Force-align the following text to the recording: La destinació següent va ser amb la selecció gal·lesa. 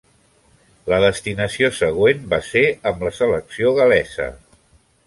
La 0.93 0.99
destinació 1.03 1.69
següent 1.81 2.25
va 2.33 2.41
ser 2.49 2.65
amb 2.93 3.07
la 3.09 3.13
selecció 3.21 3.77
gal·lesa. 3.83 4.33